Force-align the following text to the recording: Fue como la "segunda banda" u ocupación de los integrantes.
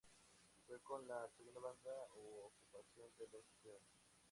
Fue 0.65 0.79
como 0.79 1.03
la 1.03 1.29
"segunda 1.37 1.59
banda" 1.59 1.91
u 2.15 2.47
ocupación 2.47 3.11
de 3.19 3.25
los 3.31 3.45
integrantes. 3.51 4.01